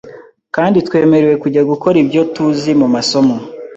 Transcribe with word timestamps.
kandi 0.55 0.77
twemerewe 0.87 1.35
kujya 1.43 1.61
gukora 1.71 1.95
ibyo 2.03 2.21
tuzi 2.33 2.71
mu 2.79 2.87
masomo 2.95 3.35